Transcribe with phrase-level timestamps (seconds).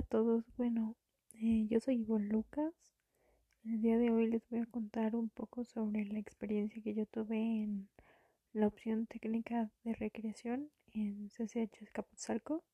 [0.00, 0.96] a todos, bueno,
[1.34, 2.72] eh, yo soy Ivonne Lucas.
[3.64, 7.04] El día de hoy les voy a contar un poco sobre la experiencia que yo
[7.04, 7.86] tuve en
[8.54, 12.64] la opción técnica de recreación en CCH Escapotzalco.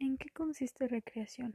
[0.00, 1.54] ¿En qué consiste recreación?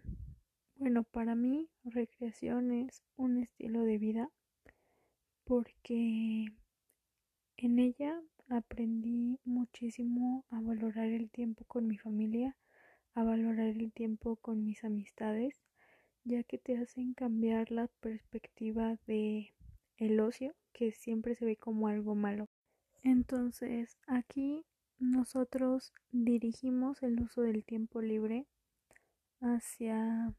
[0.78, 4.30] Bueno, para mí recreación es un estilo de vida
[5.44, 6.46] porque
[7.58, 12.56] en ella aprendí muchísimo a valorar el tiempo con mi familia
[13.16, 15.64] a valorar el tiempo con mis amistades,
[16.26, 19.54] ya que te hacen cambiar la perspectiva de
[19.98, 22.50] el ocio, que siempre se ve como algo malo.
[23.04, 24.66] Entonces, aquí
[25.00, 28.46] nosotros dirigimos el uso del tiempo libre
[29.40, 30.34] hacia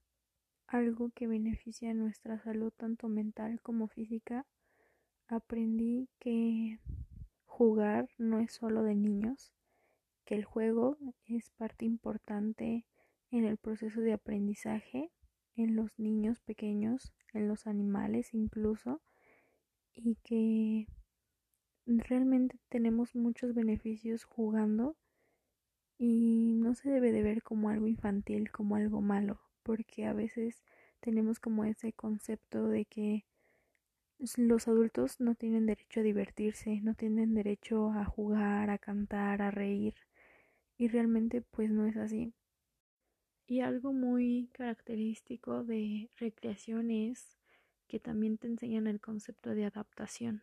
[0.66, 4.44] algo que beneficia nuestra salud tanto mental como física.
[5.28, 6.78] Aprendí que
[7.46, 9.52] jugar no es solo de niños,
[10.26, 12.84] que el juego es parte importante
[13.30, 15.10] en el proceso de aprendizaje
[15.54, 19.00] en los niños pequeños, en los animales incluso,
[19.94, 20.86] y que
[21.86, 24.96] realmente tenemos muchos beneficios jugando
[25.96, 30.62] y no se debe de ver como algo infantil, como algo malo, porque a veces
[31.00, 33.24] tenemos como ese concepto de que
[34.36, 39.50] los adultos no tienen derecho a divertirse, no tienen derecho a jugar, a cantar, a
[39.50, 39.94] reír
[40.76, 42.34] y realmente pues no es así.
[43.46, 47.38] Y algo muy característico de recreación es
[47.86, 50.42] que también te enseñan el concepto de adaptación,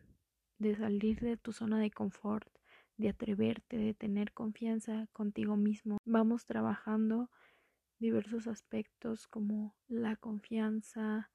[0.58, 2.48] de salir de tu zona de confort,
[2.96, 5.98] de atreverte, de tener confianza contigo mismo.
[6.06, 7.30] Vamos trabajando
[7.98, 11.30] diversos aspectos como la confianza,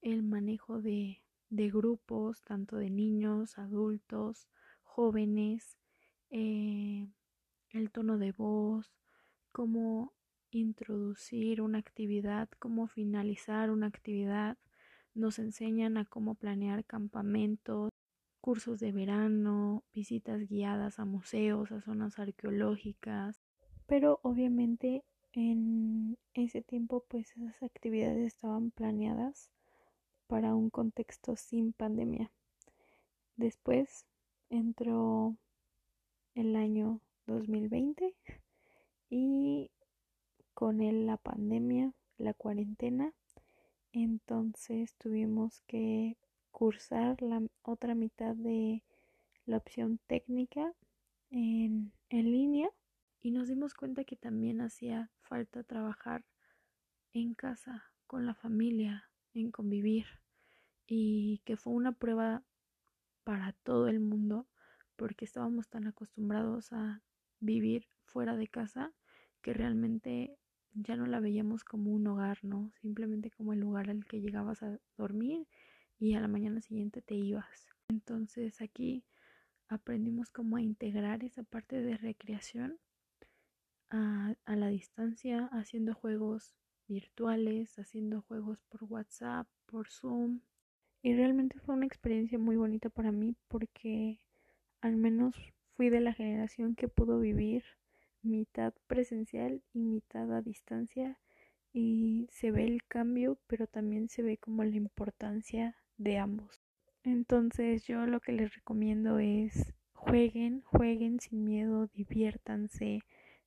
[0.00, 4.48] el manejo de, de grupos, tanto de niños, adultos,
[4.82, 5.78] jóvenes,
[6.30, 7.08] eh,
[7.72, 8.92] el tono de voz,
[9.50, 10.12] cómo
[10.50, 14.58] introducir una actividad, cómo finalizar una actividad.
[15.14, 17.90] Nos enseñan a cómo planear campamentos,
[18.40, 23.42] cursos de verano, visitas guiadas a museos, a zonas arqueológicas.
[23.86, 29.50] Pero obviamente en ese tiempo pues esas actividades estaban planeadas
[30.26, 32.30] para un contexto sin pandemia.
[33.36, 34.06] Después
[34.50, 35.36] entró
[36.34, 38.14] el año 2020
[39.10, 39.70] y
[40.54, 43.12] con él la pandemia, la cuarentena,
[43.92, 46.16] entonces tuvimos que
[46.50, 48.82] cursar la otra mitad de
[49.46, 50.72] la opción técnica
[51.30, 52.70] en, en línea
[53.20, 56.24] y nos dimos cuenta que también hacía falta trabajar
[57.12, 60.06] en casa, con la familia, en convivir
[60.86, 62.42] y que fue una prueba
[63.24, 64.46] para todo el mundo
[64.96, 67.02] porque estábamos tan acostumbrados a
[67.42, 68.92] vivir fuera de casa
[69.42, 70.38] que realmente
[70.74, 72.72] ya no la veíamos como un hogar, ¿no?
[72.80, 75.46] Simplemente como el lugar al que llegabas a dormir
[75.98, 77.66] y a la mañana siguiente te ibas.
[77.88, 79.04] Entonces aquí
[79.68, 82.78] aprendimos cómo integrar esa parte de recreación
[83.90, 86.54] a, a la distancia, haciendo juegos
[86.86, 90.40] virtuales, haciendo juegos por WhatsApp, por Zoom.
[91.02, 94.20] Y realmente fue una experiencia muy bonita para mí porque
[94.80, 95.34] al menos
[95.82, 97.64] fui de la generación que pudo vivir
[98.22, 101.18] mitad presencial y mitad a distancia
[101.72, 106.62] y se ve el cambio, pero también se ve como la importancia de ambos.
[107.02, 113.00] Entonces yo lo que les recomiendo es jueguen, jueguen sin miedo, diviértanse,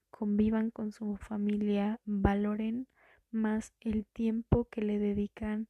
[0.09, 2.89] convivan con su familia, valoren
[3.31, 5.69] más el tiempo que le dedican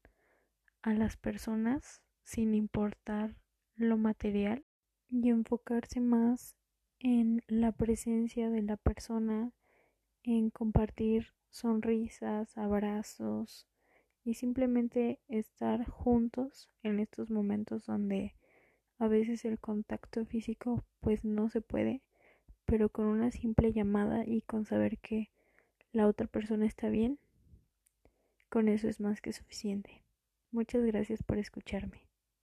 [0.81, 3.35] a las personas sin importar
[3.75, 4.65] lo material
[5.09, 6.55] y enfocarse más
[6.99, 9.51] en la presencia de la persona,
[10.23, 13.67] en compartir sonrisas, abrazos
[14.23, 18.35] y simplemente estar juntos en estos momentos donde
[18.97, 22.01] a veces el contacto físico pues no se puede,
[22.65, 25.29] pero con una simple llamada y con saber que
[25.91, 27.19] la otra persona está bien,
[28.49, 30.03] con eso es más que suficiente.
[30.51, 32.04] Muchas gracias por escucharme.